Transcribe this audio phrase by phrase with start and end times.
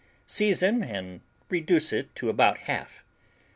[0.25, 1.21] Season and
[1.51, 3.03] reduce to about half.